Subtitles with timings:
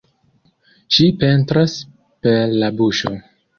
[0.95, 1.77] Ŝi pentras
[2.25, 3.17] per la buŝo.